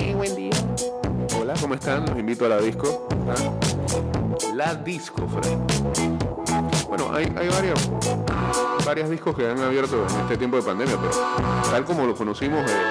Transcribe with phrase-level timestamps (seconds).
[0.00, 0.52] Eh, buen día.
[1.36, 2.06] Hola, ¿cómo están?
[2.06, 3.08] Los invito a la disco.
[3.28, 3.34] ¿Ah?
[4.54, 5.26] La disco.
[6.86, 7.90] Bueno, hay, varias,
[8.86, 11.10] varias discos que han abierto en este tiempo de pandemia, pero
[11.68, 12.84] tal como lo conocimos, eh,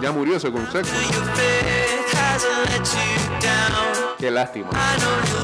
[0.00, 0.90] ya murió ese concepto.
[4.16, 4.70] Qué lástima.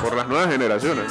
[0.02, 1.04] Por las nuevas generaciones.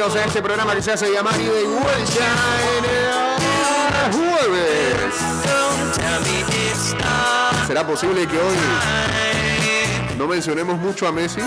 [0.00, 2.26] Bienvenidos a este programa que se hace llamar y de vuelta
[4.06, 5.14] en jueves.
[7.66, 8.56] ¿Será posible que hoy
[10.16, 11.42] no mencionemos mucho a Messi?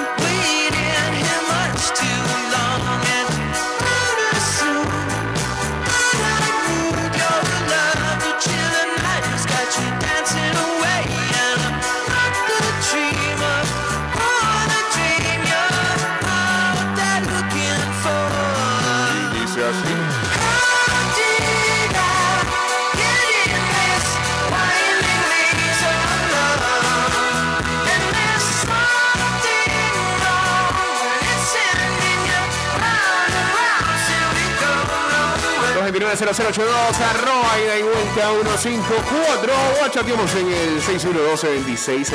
[36.16, 36.68] 0082,
[37.00, 38.30] arroba ida y vuelta
[38.62, 39.54] 154.
[39.84, 42.14] o Chateamos en el 6112-2666,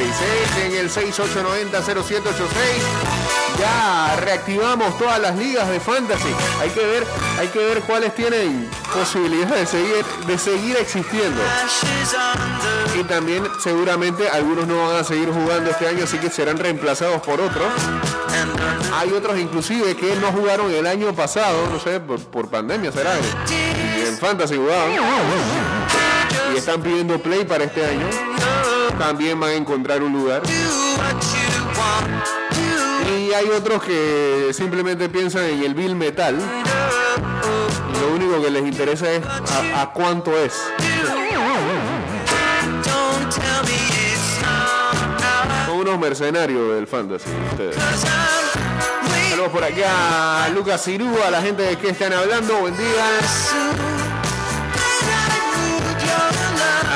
[0.64, 2.28] en el 6890-0786.
[3.58, 6.32] Ya reactivamos todas las ligas de fantasy.
[6.60, 7.04] Hay que ver,
[7.40, 11.42] hay que ver cuáles tienen posibilidad de seguir, de seguir existiendo.
[12.98, 17.20] Y también seguramente algunos no van a seguir jugando este año, así que serán reemplazados
[17.22, 17.66] por otros.
[18.94, 23.14] Hay otros inclusive que no jugaron el año pasado, no sé, por pandemia será
[24.18, 24.90] fantasy jugaban
[26.52, 28.06] y están pidiendo play para este año.
[28.98, 30.42] También van a encontrar un lugar.
[33.08, 36.36] Y hay otros que simplemente piensan en el bill metal.
[37.94, 39.22] Y lo único que les interesa es
[39.74, 40.54] a, cuánto es.
[45.66, 47.76] Son unos mercenarios del fantasy ustedes.
[49.30, 52.58] Saludos por acá a Lucas Cirú, a la gente de que están hablando.
[52.60, 54.07] Buen día.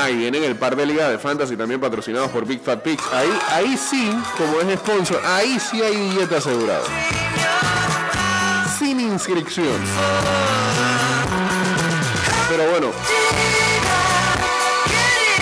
[0.02, 3.04] Ahí vienen el par de ligas de fantasy también patrocinados por Big Fat Pigs.
[3.12, 6.84] Ahí, ahí sí, como es sponsor, ahí sí hay billete asegurado.
[8.80, 9.80] Sin inscripción.
[12.48, 12.88] Pero bueno.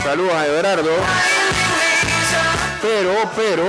[0.05, 0.91] Saludos a Everardo.
[2.83, 3.65] Pero, pero.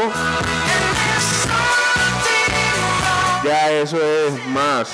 [3.46, 4.90] Ya eso es más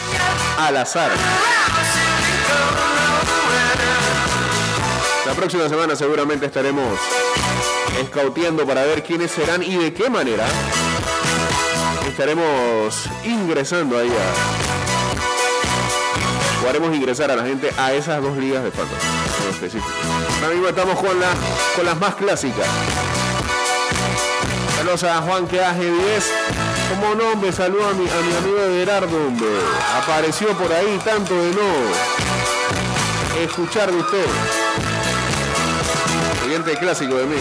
[0.59, 1.09] al azar.
[5.28, 6.98] La próxima semana seguramente estaremos
[8.02, 10.46] escauteando para ver quiénes serán y de qué manera
[12.08, 14.14] estaremos ingresando ahí a...
[16.66, 19.06] o haremos ingresar a la gente a esas dos ligas de fantasy
[19.44, 19.92] en específico.
[20.46, 21.34] Ahora estamos con, la,
[21.76, 22.66] con las más clásicas.
[24.78, 26.32] Saludos a Juan que hace 10.
[26.90, 29.50] Como no, me saludo a mi, a mi amigo Gerardo, hombre.
[30.02, 31.68] Apareció por ahí tanto de no
[33.44, 34.26] escuchar de usted.
[36.47, 37.35] Siguiente clásico de mí.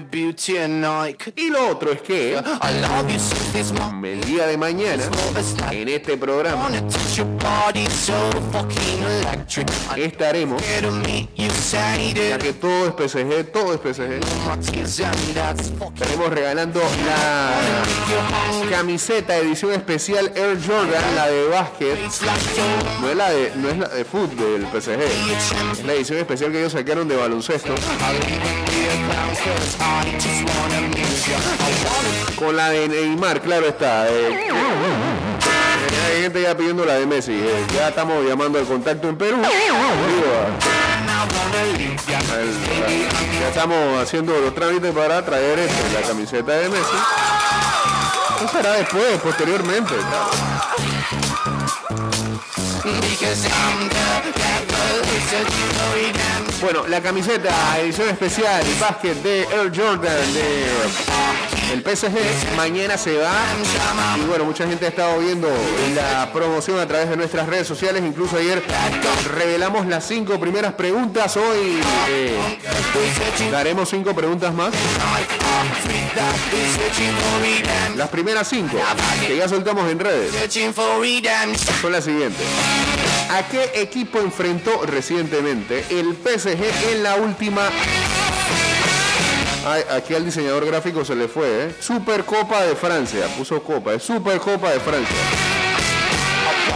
[0.00, 1.34] Beauty and I could.
[1.36, 4.24] Y lo otro es que I love you since this moment.
[4.24, 5.04] el día de mañana,
[5.70, 8.14] en este programa, wanna touch your body so
[8.52, 9.68] fucking electric.
[9.94, 14.20] I estaremos, ya que todo es PSG, todo es PSG,
[15.94, 18.07] estaremos regalando la.
[18.70, 21.98] Camiseta edición especial Air Jordan, la de básquet.
[23.00, 26.58] No es la de, no es la de fútbol del PSG, la edición especial que
[26.60, 27.74] ellos sacaron de baloncesto.
[32.36, 34.08] Con la de Neymar, claro está.
[34.08, 34.48] eh.
[36.06, 37.32] hay gente ya pidiendo la de Messi.
[37.32, 37.64] eh.
[37.74, 39.36] Ya estamos llamando al contacto en Perú.
[39.38, 39.46] Digo,
[40.36, 46.96] a- al- ya estamos haciendo los trámites para traer este, la camiseta de Messi.
[48.36, 49.94] Eso será después, posteriormente.
[56.60, 61.07] Bueno, la camiseta, edición especial, básquet de Air Jordan de
[61.72, 63.32] El PSG mañana se va.
[64.16, 65.48] Y bueno, mucha gente ha estado viendo
[65.94, 68.02] la promoción a través de nuestras redes sociales.
[68.04, 68.62] Incluso ayer
[69.34, 71.36] revelamos las cinco primeras preguntas.
[71.36, 72.38] Hoy eh,
[73.50, 74.72] daremos cinco preguntas más.
[77.96, 78.78] Las primeras cinco
[79.26, 80.32] que ya soltamos en redes
[81.80, 82.46] son las siguientes.
[83.30, 87.68] ¿A qué equipo enfrentó recientemente el PSG en la última
[89.68, 91.74] Aquí al diseñador gráfico se le fue, ¿eh?
[91.78, 95.57] Supercopa de Francia, puso Copa, es Supercopa de Francia.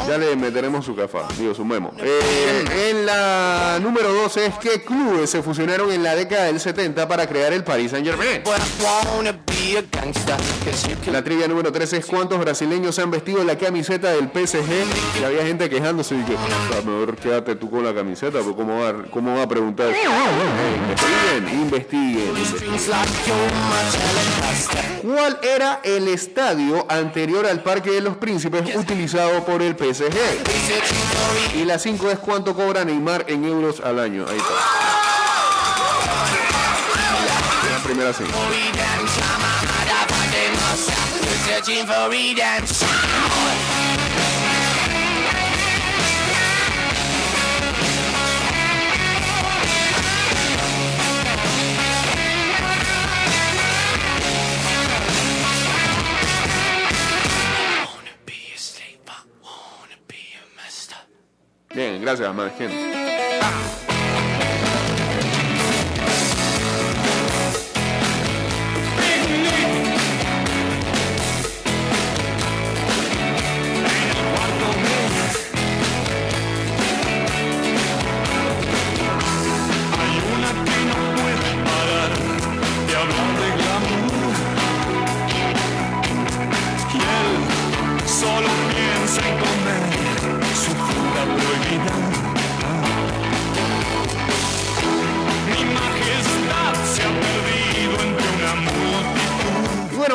[0.08, 1.92] Ya le meteremos su cafá, digo, su memo.
[1.98, 7.06] Eh, en la número 12 es que clubes se fusionaron en la década del 70
[7.08, 8.42] para crear el Paris Saint Germain.
[11.12, 15.20] La trivia número 13 es cuántos brasileños han vestido la camiseta del PSG.
[15.20, 18.80] Y había gente quejándose y que, "Ah, mejor quédate tú con la camiseta, porque cómo
[18.80, 19.92] va, cómo va a preguntar.
[20.76, 22.32] Investiguen, investiguen.
[25.02, 29.91] ¿Cuál era el estadio anterior al Parque de los Príncipes utilizado por el PSG?
[29.92, 31.56] PSG.
[31.56, 34.24] Y la 5 es cuánto cobra Neymar en euros al año.
[34.28, 34.54] Ahí está.
[37.70, 38.30] La primera 5.
[62.02, 63.81] Gracias, más gente.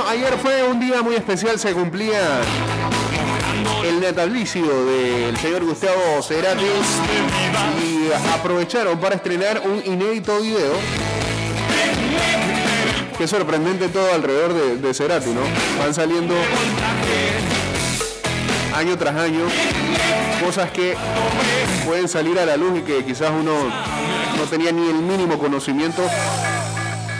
[0.07, 2.19] Ayer fue un día muy especial, se cumplía
[3.83, 6.65] el natalicio del señor Gustavo Cerati
[7.83, 10.73] y aprovecharon para estrenar un inédito video.
[13.17, 15.41] Qué sorprendente todo alrededor de, de Cerati, ¿no?
[15.79, 16.35] Van saliendo
[18.75, 19.45] año tras año
[20.43, 20.95] cosas que
[21.85, 23.53] pueden salir a la luz y que quizás uno
[24.37, 26.03] no tenía ni el mínimo conocimiento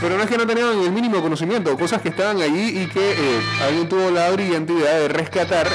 [0.02, 3.12] pero no es que no tenían el mínimo conocimiento, cosas que estaban allí y que
[3.12, 5.68] eh, alguien tuvo la brillante idea de rescatar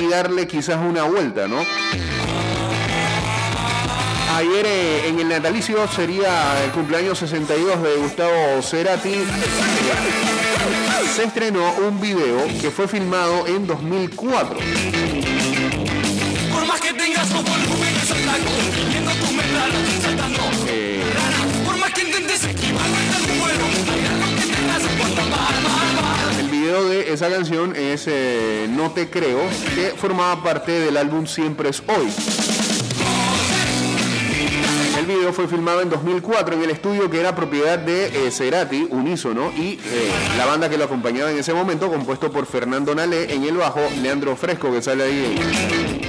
[0.00, 1.58] y darle quizás una vuelta, ¿no?
[4.36, 9.16] Ayer eh, en el natalicio sería el cumpleaños 62 de Gustavo Cerati.
[11.14, 14.56] Se estrenó un video que fue filmado en 2004.
[26.70, 29.40] Video de esa canción es eh, No te creo,
[29.74, 32.08] que formaba parte del álbum Siempre es hoy.
[34.96, 38.86] El video fue filmado en 2004 en el estudio que era propiedad de eh, Cerati,
[38.88, 43.34] Unísono, y eh, la banda que lo acompañaba en ese momento, compuesto por Fernando Nalé
[43.34, 45.99] en el bajo, Leandro Fresco, que sale ahí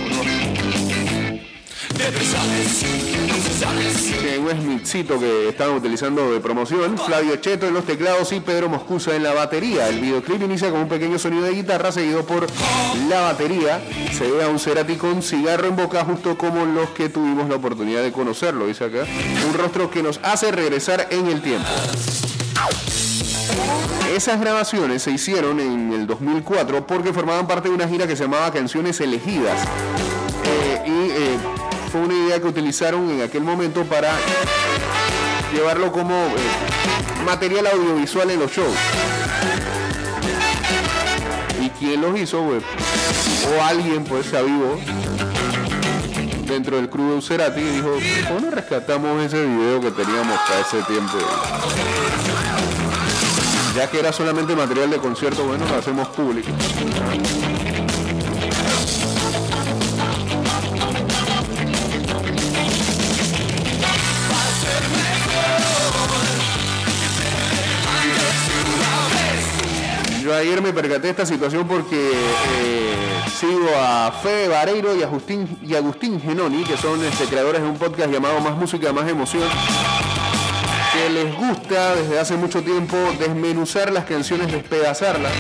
[4.24, 8.70] En un Smithcito que estaban utilizando de promoción, Flavio Cheto en los teclados y Pedro
[8.70, 9.88] Moscusa en la batería.
[9.88, 12.48] El videoclip inicia con un pequeño sonido de guitarra seguido por
[13.08, 13.81] la batería.
[14.13, 17.58] Se ve a un Cerati con cigarro en boca justo como los que tuvimos la
[17.58, 19.05] oportunidad de conocerlo, dice acá.
[19.48, 21.67] Un rostro que nos hace regresar en el tiempo.
[24.15, 28.24] Esas grabaciones se hicieron en el 2004 porque formaban parte de una gira que se
[28.24, 29.67] llamaba Canciones Elegidas.
[31.91, 34.13] Fue una idea que utilizaron en aquel momento para
[35.53, 38.77] llevarlo como eh, material audiovisual en los shows.
[41.60, 42.43] ¿Y quién los hizo?
[42.45, 42.63] Pues,
[43.45, 44.79] o alguien pues se avivó
[46.48, 50.39] dentro del crew de Cerati y dijo, ¿por qué no rescatamos ese video que teníamos
[50.48, 51.17] para ese tiempo?
[53.75, 56.51] Ya que era solamente material de concierto, bueno, lo hacemos público.
[70.41, 72.95] Ayer me percaté esta situación porque eh,
[73.39, 77.67] sigo a Fede Vareiro y a Agustín, y Agustín Genoni, que son este, creadores de
[77.67, 79.48] un podcast llamado Más Música, Más Emoción,
[80.93, 85.31] que les gusta desde hace mucho tiempo desmenuzar las canciones, despedazarlas.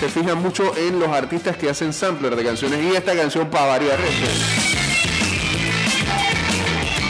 [0.00, 3.66] Se fijan mucho en los artistas que hacen sampler de canciones y esta canción para
[3.66, 4.28] variar este,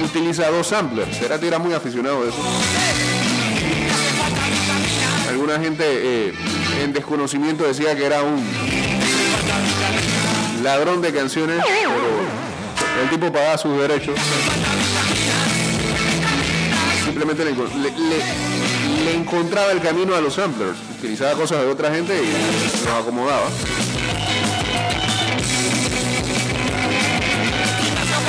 [0.05, 1.17] utiliza dos samplers.
[1.17, 3.18] Será que era muy aficionado de eso.
[5.49, 5.83] Alguna gente
[6.29, 6.35] eh,
[6.85, 8.45] en desconocimiento decía que era un
[10.63, 14.15] ladrón de canciones, pero el tipo pagaba sus derechos.
[17.03, 20.77] Simplemente le, le- le encontraba el camino a los samplers.
[20.99, 23.47] Utilizaba cosas de otra gente y los acomodaba.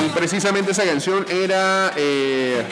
[0.05, 2.63] Y precisamente esa canción era eh,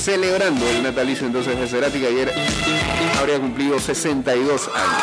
[0.00, 2.32] celebrando el natalicio entonces de Cerati que ayer
[3.18, 5.02] habría cumplido 62 años.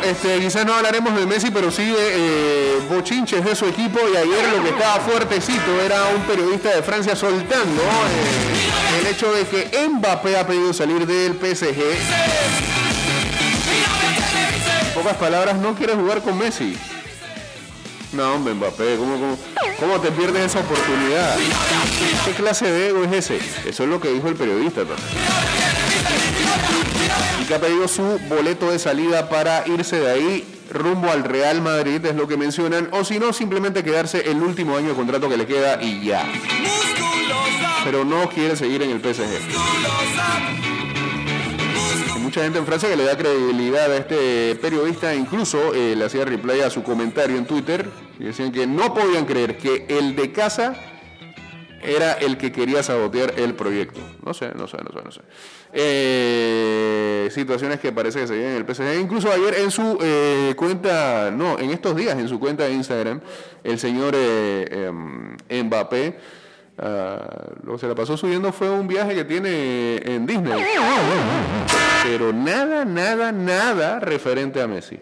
[0.00, 4.16] Este, quizás no hablaremos de Messi, pero sí de eh, bochinches de su equipo y
[4.16, 9.44] ayer lo que estaba fuertecito era un periodista de Francia soltando eh, el hecho de
[9.44, 11.80] que Mbappé ha pedido salir del PSG.
[14.86, 16.76] En pocas palabras, no quiere jugar con Messi.
[18.12, 19.38] No, hombre, Mbappé, ¿cómo, cómo,
[19.78, 21.36] cómo te pierdes esa oportunidad?
[22.24, 23.40] ¿Qué clase de ego es ese?
[23.68, 24.84] Eso es lo que dijo el periodista
[27.42, 31.60] y que ha pedido su boleto de salida para irse de ahí rumbo al Real
[31.60, 35.28] Madrid, es lo que mencionan, o si no, simplemente quedarse el último año de contrato
[35.28, 36.24] que le queda y ya.
[37.84, 39.24] Pero no quiere seguir en el PSG.
[42.14, 46.04] Hay mucha gente en Francia que le da credibilidad a este periodista, incluso eh, le
[46.04, 47.88] hacía replay a su comentario en Twitter,
[48.20, 50.91] y decían que no podían creer que el de casa
[51.82, 54.00] era el que quería sabotear el proyecto.
[54.24, 55.20] No sé, no sé, no sé, no sé.
[55.72, 59.00] Eh, situaciones que parece que se viven en el PSG.
[59.00, 63.20] Incluso ayer en su eh, cuenta, no, en estos días en su cuenta de Instagram,
[63.64, 64.88] el señor eh,
[65.48, 66.18] em, Mbappé
[66.78, 70.62] ah, lo que se la pasó subiendo fue un viaje que tiene en Disney.
[72.04, 75.00] Pero nada, nada, nada referente a Messi.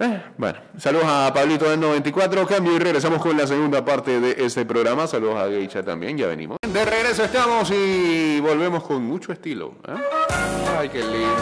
[0.00, 4.36] Eh, bueno, saludos a Pablito del 94, cambio y regresamos con la segunda parte de
[4.38, 5.08] este programa.
[5.08, 6.58] Saludos a Geisha también, ya venimos.
[6.62, 9.74] De regreso estamos y volvemos con mucho estilo.
[9.88, 9.94] ¿eh?
[10.78, 11.34] Ay, qué lindo.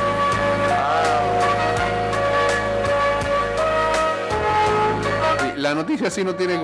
[5.57, 6.59] La noticia sí no tiene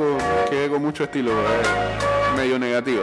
[0.49, 3.03] que ver con mucho estilo, eh, medio negativo.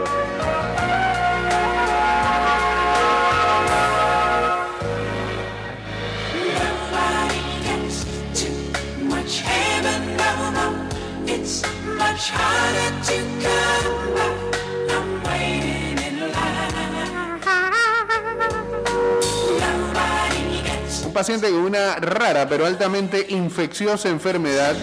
[21.06, 24.76] Un paciente con una rara pero altamente infecciosa enfermedad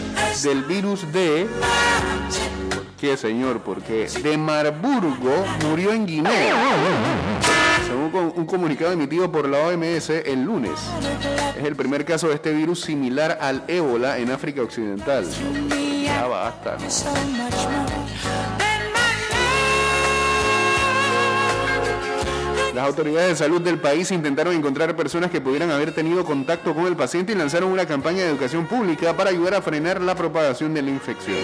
[0.43, 1.47] del virus de...
[3.01, 3.61] ¿Qué señor?
[3.61, 6.55] Porque de Marburgo murió en Guinea.
[7.87, 10.79] Según un comunicado emitido por la OMS el lunes.
[11.57, 15.25] Es el primer caso de este virus similar al ébola en África Occidental.
[22.77, 26.85] Las autoridades de salud del país intentaron encontrar personas que pudieran haber tenido contacto con
[26.87, 30.75] el paciente y lanzaron una campaña de educación pública para ayudar a frenar la propagación
[30.75, 31.39] de la infección.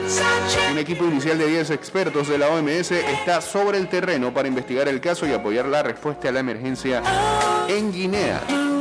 [0.71, 4.88] Un equipo inicial de 10 expertos de la OMS está sobre el terreno para investigar
[4.88, 7.02] el caso y apoyar la respuesta a la emergencia
[7.67, 8.72] en Guinea.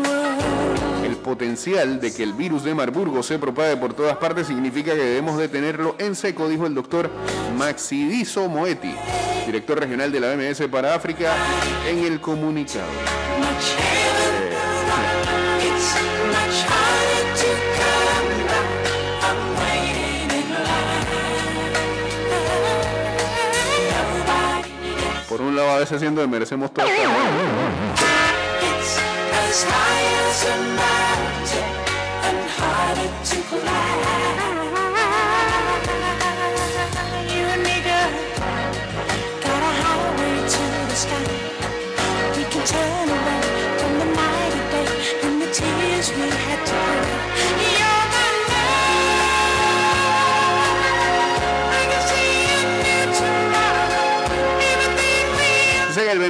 [1.24, 5.38] Potencial de que el virus de Marburgo se propague por todas partes significa que debemos
[5.38, 7.12] detenerlo en seco, dijo el doctor
[7.58, 8.94] Maxidiso Moeti,
[9.46, 11.34] director regional de la OMS para África,
[11.88, 12.88] en el comunicado.
[25.30, 26.86] Por un lado, a veces siendo que merecemos todo.
[29.52, 31.72] As high as a mountain
[32.24, 34.41] and harder to climb.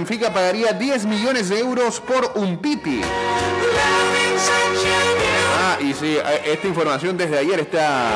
[0.01, 3.03] Benfica pagaría 10 millones de euros por un beautiful
[5.60, 8.10] Ah, y sí, eh, esta información desde ayer está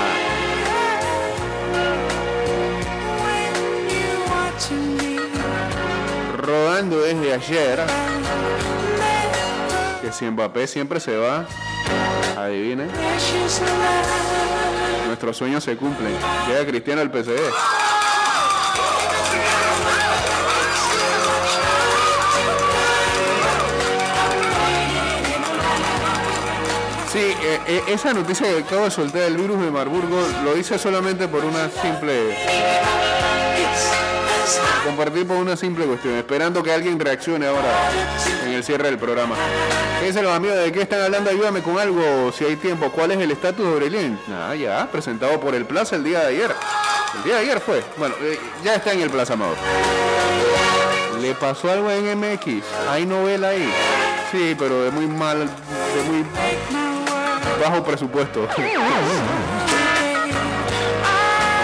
[6.36, 7.80] rodando desde ayer.
[10.02, 11.46] Que si Mbappé siempre se va,
[12.36, 12.90] adivinen,
[15.06, 16.12] nuestros sueños se cumplen.
[16.48, 17.75] Llega Cristiano al PSG.
[27.16, 30.78] Sí, eh, eh, esa noticia que acabo de soltar del virus de Marburgo lo hice
[30.78, 32.36] solamente por una simple
[34.84, 37.70] compartir por una simple cuestión, esperando que alguien reaccione ahora
[38.44, 39.36] en el cierre del programa.
[40.02, 41.30] ¿Qué los amigos de qué están hablando?
[41.30, 42.92] Ayúdame con algo si hay tiempo.
[42.92, 44.20] ¿Cuál es el estatus de Aurelien?
[44.28, 46.54] Nada, ya, presentado por el Plaza el día de ayer.
[47.16, 47.82] El día de ayer fue.
[47.98, 49.56] Bueno, eh, ya está en el Plaza Amador.
[51.22, 52.62] ¿Le pasó algo en MX?
[52.90, 53.74] ¿Hay novela ahí?
[54.34, 56.85] Sí, pero de muy mal, de muy
[57.62, 58.48] bajo presupuesto.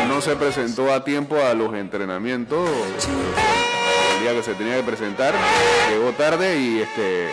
[0.07, 2.69] No se presentó a tiempo a los entrenamientos
[4.21, 5.33] el día que se tenía que presentar,
[5.89, 7.29] llegó tarde y este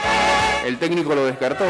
[0.64, 1.64] el técnico lo descartó.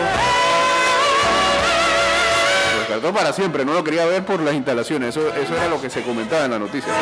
[2.75, 5.80] Lo descartó para siempre, no lo quería ver por las instalaciones, eso, eso era lo
[5.80, 6.92] que se comentaba en la noticia.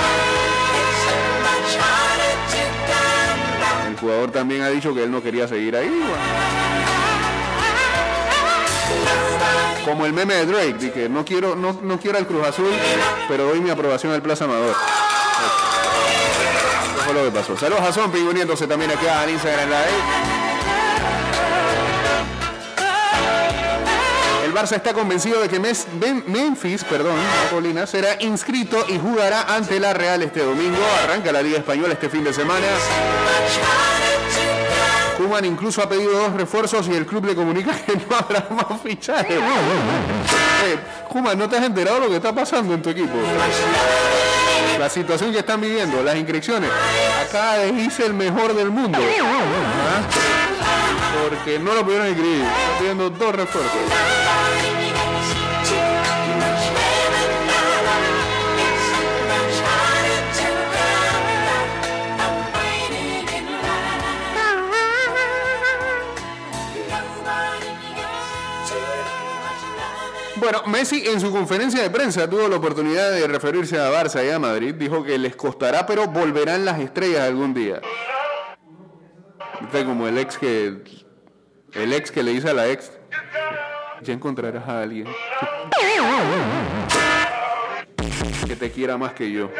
[3.88, 5.90] El jugador también ha dicho que él no quería seguir ahí.
[9.84, 12.70] Como el meme de Drake, que no quiero, no, no quiero al Cruz Azul,
[13.28, 14.74] pero doy mi aprobación al Plaza Amador.
[16.94, 17.56] Eso fue lo que pasó.
[17.56, 20.36] Saludos a Zompi uniéndose también acá en Instagram Live.
[24.44, 27.14] El Barça está convencido de que Mes- Ben- Memphis, perdón,
[27.50, 30.78] Colina, será inscrito y jugará ante la Real este domingo.
[31.04, 32.66] Arranca la Liga Española este fin de semana.
[35.16, 38.80] Kuman incluso ha pedido dos refuerzos y el club le comunica que no habrá más
[38.82, 39.38] fichajes.
[39.38, 43.14] Eh, Kuman, ¿no te has enterado lo que está pasando en tu equipo?
[44.78, 46.70] La situación que están viviendo, las inscripciones.
[47.26, 48.98] Acá de irse el mejor del mundo.
[48.98, 50.02] ¿Ah?
[51.28, 52.42] Porque no lo pudieron inscribir.
[52.42, 53.80] Están pidiendo dos refuerzos.
[70.48, 74.30] Bueno, Messi en su conferencia de prensa tuvo la oportunidad de referirse a Barça y
[74.30, 74.76] a Madrid.
[74.76, 77.80] Dijo que les costará, pero volverán las estrellas algún día.
[79.60, 80.84] Viste como el ex que
[81.72, 82.92] el ex que le dice a la ex,
[84.02, 85.08] ya encontrarás a alguien
[88.46, 89.50] que te quiera más que yo.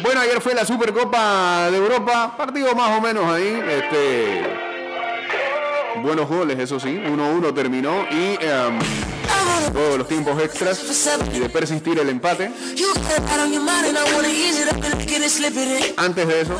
[0.00, 4.65] Bueno, ayer fue la Supercopa de Europa, partido más o menos ahí, este
[6.06, 8.38] buenos goles, eso sí, 1-1 terminó y
[9.74, 10.80] de los tiempos extras
[11.34, 12.52] y de persistir el empate,
[15.96, 16.56] antes de eso,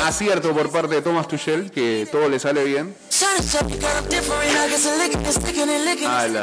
[0.00, 2.94] acierto por parte de Thomas Tuchel, que todo le sale bien
[6.06, 6.36] al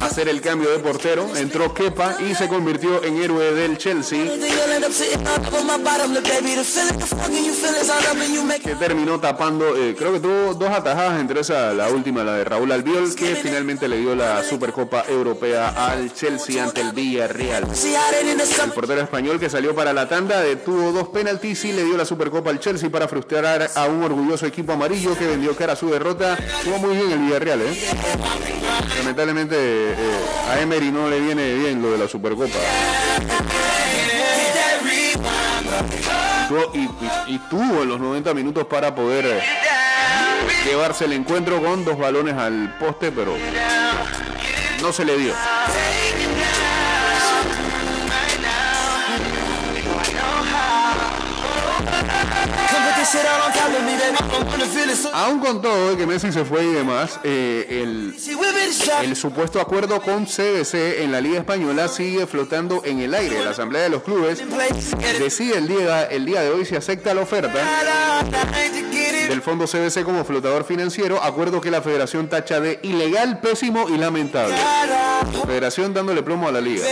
[0.00, 4.24] hacer el cambio de portero, entró Kepa y se convirtió en héroe del Chelsea,
[8.64, 12.44] que terminó tapando, eh, creo que tuvo dos atajadas, entre esa la última, la de
[12.44, 17.64] Raúl Albiol, que finalmente le dio la Supercopa Europea al Chelsea ante el Villarreal.
[18.64, 22.04] El portero español que salió para la tanda detuvo dos penaltis y le dio la
[22.04, 25.88] Supercopa al Chelsea para frustrar a un orgulloso equipo amarillo que vendió cara a su
[25.88, 26.07] derrota.
[26.64, 27.88] Jugó muy bien el Villarreal, ¿eh?
[28.98, 29.94] Lamentablemente eh,
[30.50, 32.58] a Emery no le viene bien lo de la Supercopa.
[36.74, 39.40] Y, y- y tuvo los 90 minutos para poder eh,
[40.64, 43.34] llevarse el encuentro con dos balones al poste, pero
[44.80, 45.34] no se le dio.
[55.14, 60.26] Aún con todo de que Messi se fue y demás, eh, el, supuesto acuerdo con
[60.26, 63.42] CBC en la Liga Española sigue flotando en el aire.
[63.42, 64.42] La Asamblea de los Clubes
[65.18, 67.58] decide el día, el día de hoy si acepta la oferta
[69.28, 73.96] del Fondo CBC como flotador financiero, acuerdo que la Federación tacha de ilegal, pésimo y
[73.96, 74.54] lamentable.
[75.46, 76.84] Federación dándole plomo a la liga.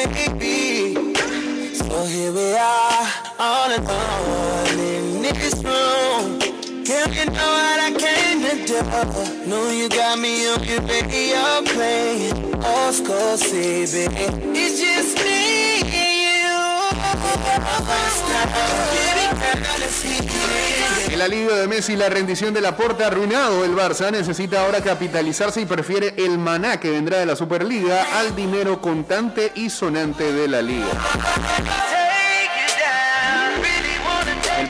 [21.10, 23.64] El alivio de Messi y la rendición de la porta arruinado.
[23.64, 28.36] El Barça necesita ahora capitalizarse y prefiere el maná que vendrá de la Superliga al
[28.36, 31.95] dinero contante y sonante de la liga.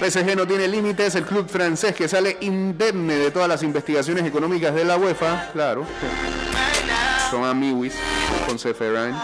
[0.00, 4.24] El PSG no tiene límites, el club francés que sale indemne de todas las investigaciones
[4.26, 5.86] económicas de la UEFA, claro,
[7.30, 7.94] son amiguis
[8.46, 9.14] con Ceferin,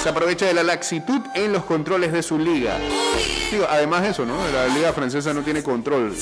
[0.00, 2.78] se aprovecha de la laxitud en los controles de su liga.
[3.50, 4.36] Digo, además eso, ¿no?
[4.52, 6.14] La liga francesa no tiene control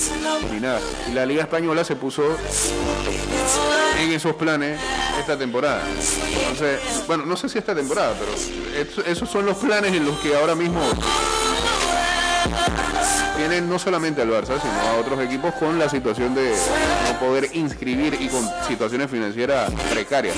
[0.50, 0.80] ni nada.
[1.08, 2.24] Y la liga española se puso
[4.00, 4.80] en esos planes
[5.20, 5.82] esta temporada.
[6.38, 8.32] Entonces, bueno, no sé si esta temporada, pero
[8.82, 10.80] es- esos son los planes en los que ahora mismo
[13.40, 16.54] tienen no solamente al Barça, sino a otros equipos con la situación de
[17.06, 20.36] no poder inscribir y con situaciones financieras precarias.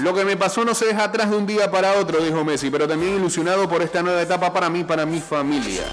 [0.00, 2.68] Lo que me pasó no se deja atrás de un día para otro, dijo Messi,
[2.68, 5.84] pero también ilusionado por esta nueva etapa para mí, para mi familia.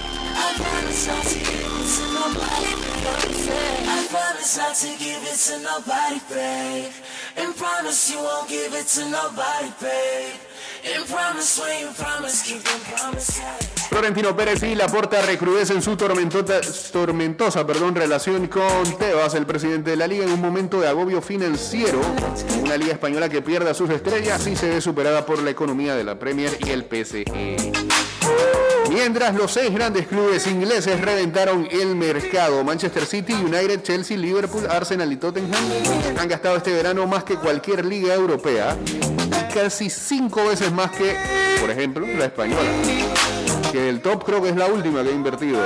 [7.37, 10.47] And promise you won't give it to nobody, babe.
[13.89, 20.07] Florentino Pérez y Laporta recrudecen su tormentosa perdón, relación con Tebas, el presidente de la
[20.07, 21.99] liga, en un momento de agobio financiero.
[22.61, 25.95] Una liga española que pierde a sus estrellas y se ve superada por la economía
[25.95, 28.56] de la Premier y el PSG.
[28.89, 35.11] Mientras los seis grandes clubes ingleses reventaron el mercado, Manchester City, United, Chelsea, Liverpool, Arsenal
[35.11, 35.51] y Tottenham
[36.19, 41.15] han gastado este verano más que cualquier liga europea y casi cinco veces más que,
[41.59, 42.61] por ejemplo, la española
[43.71, 45.59] que el top creo que es la última que ha invertido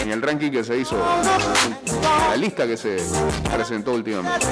[0.00, 0.96] en el ranking que se hizo,
[2.28, 2.96] la lista que se
[3.52, 4.46] presentó últimamente.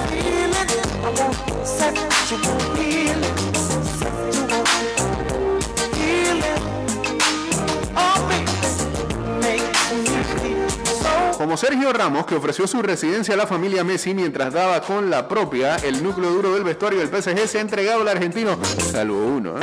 [11.46, 15.28] Como Sergio Ramos, que ofreció su residencia a la familia Messi mientras daba con la
[15.28, 18.58] propia, el núcleo duro del vestuario del PSG se ha entregado al argentino,
[18.90, 19.62] salvo uno, ¿eh?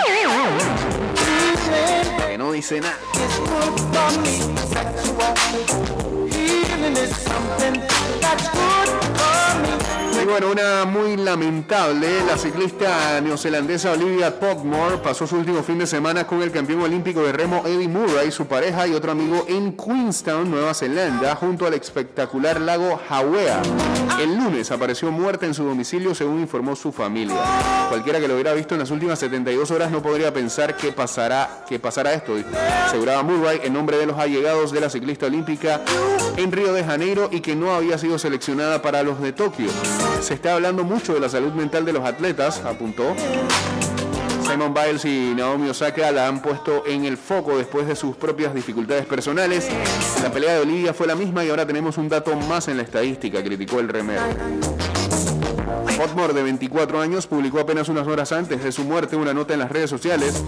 [2.25, 2.95] que no dice nada.
[10.33, 16.25] Bueno, una muy lamentable, la ciclista neozelandesa Olivia Podmore pasó su último fin de semana
[16.25, 20.49] con el campeón olímpico de remo Eddie Murray, su pareja y otro amigo en Queenstown,
[20.49, 23.61] Nueva Zelanda, junto al espectacular lago Hawea.
[24.19, 27.37] El lunes apareció muerta en su domicilio, según informó su familia.
[27.89, 31.63] Cualquiera que lo hubiera visto en las últimas 72 horas no podría pensar que pasará,
[31.69, 32.33] que pasará esto,
[32.87, 35.81] aseguraba Murray en nombre de los allegados de la ciclista olímpica
[36.37, 39.69] en Río de Janeiro y que no había sido seleccionada para los de Tokio.
[40.23, 43.13] Se está hablando mucho de la salud mental de los atletas, apuntó.
[44.47, 48.55] Simon Biles y Naomi Osaka la han puesto en el foco después de sus propias
[48.55, 49.67] dificultades personales.
[50.23, 52.83] La pelea de Olivia fue la misma y ahora tenemos un dato más en la
[52.83, 54.21] estadística, criticó el remero.
[56.03, 59.59] Potmore, de 24 años, publicó apenas unas horas antes de su muerte una nota en
[59.59, 60.43] las redes sociales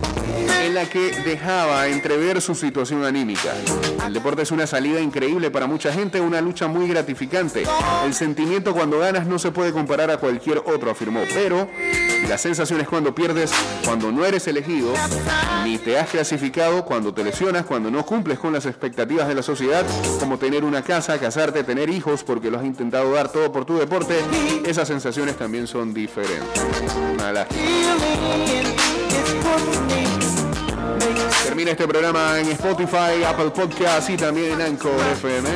[0.66, 3.54] en la que dejaba entrever su situación anímica.
[4.06, 7.64] El deporte es una salida increíble para mucha gente, una lucha muy gratificante.
[8.04, 11.22] El sentimiento cuando ganas no se puede comparar a cualquier otro, afirmó.
[11.34, 11.70] Pero
[12.28, 13.52] las sensaciones cuando pierdes,
[13.84, 14.94] cuando no eres elegido,
[15.64, 19.44] ni te has clasificado, cuando te lesionas, cuando no cumples con las expectativas de la
[19.44, 19.86] sociedad,
[20.20, 23.78] como tener una casa, casarte, tener hijos, porque lo has intentado dar todo por tu
[23.78, 24.20] deporte,
[24.66, 26.62] esas sensaciones también son diferentes.
[31.44, 35.50] Termina este programa en Spotify, Apple Podcast y también en Anchor FM.